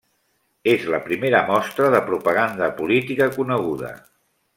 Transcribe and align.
És 0.71 0.85
la 0.93 0.99
primera 1.09 1.41
mostra 1.49 1.91
de 1.97 2.01
propaganda 2.07 2.71
política 2.81 3.29
coneguda. 3.37 3.93